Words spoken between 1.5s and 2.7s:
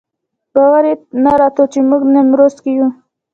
چې موږ نیمروز